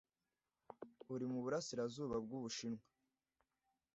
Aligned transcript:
uri 1.13 1.25
mu 1.31 1.39
burasirazuba 1.43 2.15
bw'Ubushinwa 2.25 2.83